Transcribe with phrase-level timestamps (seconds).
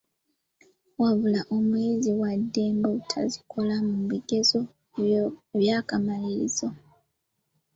[1.01, 4.59] Wabula omuyizi waddembe obutazikola mu bigezo
[5.55, 6.67] eby’akamalirizo.